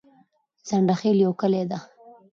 ځنډيخيل 0.67 1.17
يو 1.25 1.31
کلي 1.41 1.63
ده 1.69 1.77